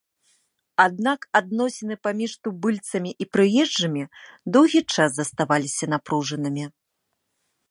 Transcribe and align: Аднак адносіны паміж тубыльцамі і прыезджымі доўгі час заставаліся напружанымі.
Аднак 0.85 1.27
адносіны 1.39 1.97
паміж 2.07 2.31
тубыльцамі 2.47 3.11
і 3.25 3.29
прыезджымі 3.37 4.03
доўгі 4.57 4.81
час 4.97 5.09
заставаліся 5.23 5.85
напружанымі. 5.97 6.63